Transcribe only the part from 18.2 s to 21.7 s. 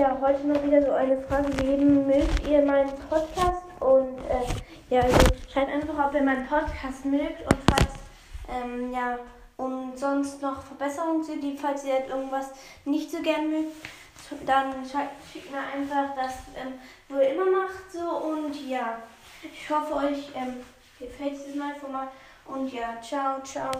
und ja, ich hoffe euch ähm, gefällt dieses